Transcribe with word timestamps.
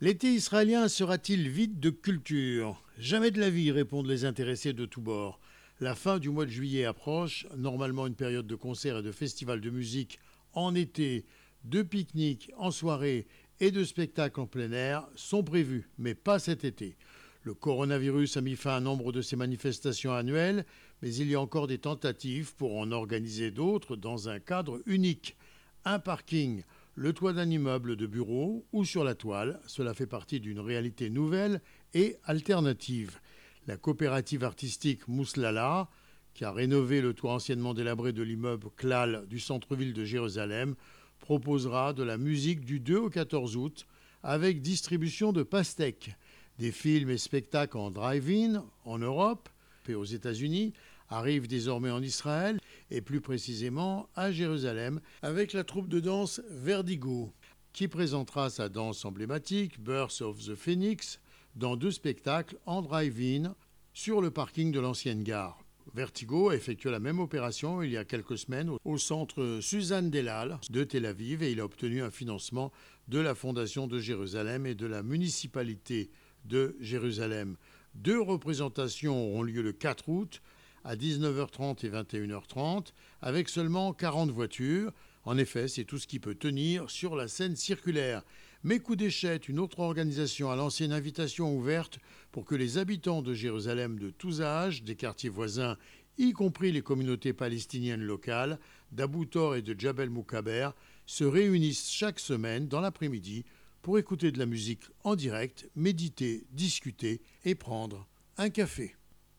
L'été 0.00 0.32
israélien 0.32 0.86
sera-t-il 0.86 1.48
vide 1.48 1.80
de 1.80 1.90
culture? 1.90 2.84
Jamais 2.98 3.32
de 3.32 3.40
la 3.40 3.50
vie, 3.50 3.72
répondent 3.72 4.06
les 4.06 4.24
intéressés 4.24 4.72
de 4.72 4.86
tous 4.86 5.00
bords. 5.00 5.40
La 5.80 5.96
fin 5.96 6.20
du 6.20 6.30
mois 6.30 6.44
de 6.44 6.52
juillet 6.52 6.84
approche, 6.84 7.48
normalement 7.56 8.06
une 8.06 8.14
période 8.14 8.46
de 8.46 8.54
concerts 8.54 8.98
et 8.98 9.02
de 9.02 9.10
festivals 9.10 9.60
de 9.60 9.70
musique 9.70 10.20
en 10.52 10.76
été, 10.76 11.24
de 11.64 11.82
pique-niques 11.82 12.52
en 12.56 12.70
soirée 12.70 13.26
et 13.58 13.72
de 13.72 13.82
spectacles 13.82 14.38
en 14.38 14.46
plein 14.46 14.70
air 14.70 15.08
sont 15.16 15.42
prévus, 15.42 15.88
mais 15.98 16.14
pas 16.14 16.38
cet 16.38 16.62
été. 16.62 16.96
Le 17.42 17.54
coronavirus 17.54 18.36
a 18.36 18.40
mis 18.40 18.54
fin 18.54 18.76
à 18.76 18.80
nombre 18.80 19.10
de 19.10 19.20
ces 19.20 19.34
manifestations 19.34 20.12
annuelles, 20.12 20.64
mais 21.02 21.12
il 21.12 21.28
y 21.28 21.34
a 21.34 21.40
encore 21.40 21.66
des 21.66 21.78
tentatives 21.78 22.54
pour 22.54 22.78
en 22.78 22.92
organiser 22.92 23.50
d'autres 23.50 23.96
dans 23.96 24.28
un 24.28 24.38
cadre 24.38 24.80
unique. 24.86 25.36
Un 25.84 25.98
parking, 25.98 26.62
le 26.98 27.12
toit 27.12 27.32
d'un 27.32 27.48
immeuble 27.48 27.94
de 27.94 28.08
bureau 28.08 28.66
ou 28.72 28.84
sur 28.84 29.04
la 29.04 29.14
toile, 29.14 29.60
cela 29.68 29.94
fait 29.94 30.08
partie 30.08 30.40
d'une 30.40 30.58
réalité 30.58 31.10
nouvelle 31.10 31.60
et 31.94 32.16
alternative. 32.24 33.20
La 33.68 33.76
coopérative 33.76 34.42
artistique 34.42 35.06
Mouslala, 35.06 35.88
qui 36.34 36.44
a 36.44 36.50
rénové 36.50 37.00
le 37.00 37.14
toit 37.14 37.34
anciennement 37.34 37.72
délabré 37.72 38.12
de 38.12 38.24
l'immeuble 38.24 38.66
Klal 38.76 39.26
du 39.28 39.38
centre-ville 39.38 39.92
de 39.92 40.04
Jérusalem, 40.04 40.74
proposera 41.20 41.92
de 41.92 42.02
la 42.02 42.18
musique 42.18 42.64
du 42.64 42.80
2 42.80 42.96
au 42.96 43.10
14 43.10 43.56
août 43.56 43.86
avec 44.24 44.60
distribution 44.60 45.32
de 45.32 45.44
pastèques, 45.44 46.16
des 46.58 46.72
films 46.72 47.10
et 47.10 47.18
spectacles 47.18 47.78
en 47.78 47.92
drive-in 47.92 48.64
en 48.84 48.98
Europe 48.98 49.48
et 49.88 49.94
aux 49.94 50.04
États-Unis 50.04 50.72
arrivent 51.08 51.48
désormais 51.48 51.90
en 51.90 52.02
Israël 52.02 52.58
et 52.90 53.00
plus 53.00 53.20
précisément 53.20 54.08
à 54.14 54.32
Jérusalem 54.32 55.00
avec 55.22 55.52
la 55.52 55.64
troupe 55.64 55.88
de 55.88 56.00
danse 56.00 56.40
Vertigo 56.50 57.32
qui 57.72 57.88
présentera 57.88 58.50
sa 58.50 58.68
danse 58.68 59.04
emblématique 59.04 59.80
Birth 59.80 60.20
of 60.20 60.44
the 60.44 60.54
Phoenix 60.54 61.20
dans 61.54 61.76
deux 61.76 61.90
spectacles 61.90 62.58
en 62.66 62.82
drive-in 62.82 63.54
sur 63.92 64.20
le 64.20 64.30
parking 64.30 64.72
de 64.72 64.80
l'ancienne 64.80 65.22
gare. 65.22 65.58
Vertigo 65.94 66.50
a 66.50 66.54
effectué 66.54 66.90
la 66.90 67.00
même 67.00 67.18
opération 67.18 67.82
il 67.82 67.90
y 67.90 67.96
a 67.96 68.04
quelques 68.04 68.38
semaines 68.38 68.70
au 68.84 68.98
centre 68.98 69.58
Suzanne 69.60 70.10
Delal 70.10 70.58
de 70.70 70.84
Tel 70.84 71.06
Aviv 71.06 71.42
et 71.42 71.52
il 71.52 71.60
a 71.60 71.64
obtenu 71.64 72.02
un 72.02 72.10
financement 72.10 72.72
de 73.08 73.18
la 73.18 73.34
Fondation 73.34 73.86
de 73.86 73.98
Jérusalem 73.98 74.66
et 74.66 74.74
de 74.74 74.86
la 74.86 75.02
municipalité 75.02 76.10
de 76.44 76.76
Jérusalem. 76.80 77.56
Deux 77.94 78.20
représentations 78.20 79.28
auront 79.28 79.42
lieu 79.42 79.62
le 79.62 79.72
4 79.72 80.08
août 80.08 80.42
à 80.88 80.96
19h30 80.96 81.84
et 81.84 81.90
21h30 81.90 82.92
avec 83.20 83.50
seulement 83.50 83.92
40 83.92 84.30
voitures. 84.30 84.90
En 85.24 85.36
effet, 85.36 85.68
c'est 85.68 85.84
tout 85.84 85.98
ce 85.98 86.06
qui 86.06 86.18
peut 86.18 86.34
tenir 86.34 86.88
sur 86.88 87.14
la 87.14 87.28
scène 87.28 87.56
circulaire. 87.56 88.22
Mais 88.64 88.78
Coup 88.78 88.96
d'échette, 88.96 89.50
une 89.50 89.58
autre 89.58 89.80
organisation, 89.80 90.50
a 90.50 90.56
lancé 90.56 90.86
une 90.86 90.94
invitation 90.94 91.54
ouverte 91.54 91.98
pour 92.32 92.46
que 92.46 92.54
les 92.54 92.78
habitants 92.78 93.20
de 93.20 93.34
Jérusalem 93.34 93.98
de 93.98 94.08
tous 94.08 94.40
âges, 94.40 94.82
des 94.82 94.96
quartiers 94.96 95.28
voisins, 95.28 95.76
y 96.16 96.32
compris 96.32 96.72
les 96.72 96.80
communautés 96.80 97.34
palestiniennes 97.34 98.02
locales, 98.02 98.58
d'Abou 98.90 99.26
Tor 99.26 99.56
et 99.56 99.62
de 99.62 99.78
Jabel 99.78 100.08
Moukaber, 100.08 100.70
se 101.04 101.24
réunissent 101.24 101.90
chaque 101.90 102.18
semaine 102.18 102.66
dans 102.66 102.80
l'après-midi 102.80 103.44
pour 103.82 103.98
écouter 103.98 104.32
de 104.32 104.38
la 104.38 104.46
musique 104.46 104.84
en 105.04 105.16
direct, 105.16 105.68
méditer, 105.76 106.46
discuter 106.50 107.20
et 107.44 107.54
prendre 107.54 108.08
un 108.38 108.48
café. 108.48 108.94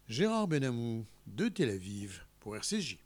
Gérard 0.10 0.48
Benamou 0.48 1.06
de 1.28 1.50
Tel 1.50 1.70
Aviv 1.70 2.26
pour 2.40 2.56
RCJ. 2.56 2.98